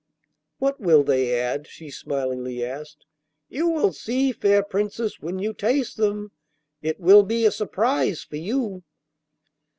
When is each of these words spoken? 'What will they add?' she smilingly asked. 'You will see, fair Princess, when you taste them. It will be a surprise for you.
'What 0.57 0.79
will 0.79 1.03
they 1.03 1.39
add?' 1.39 1.67
she 1.67 1.91
smilingly 1.91 2.65
asked. 2.65 3.05
'You 3.49 3.69
will 3.69 3.93
see, 3.93 4.31
fair 4.31 4.63
Princess, 4.63 5.19
when 5.21 5.37
you 5.37 5.53
taste 5.53 5.95
them. 5.97 6.31
It 6.81 6.99
will 6.99 7.21
be 7.21 7.45
a 7.45 7.51
surprise 7.51 8.23
for 8.23 8.37
you. 8.37 8.81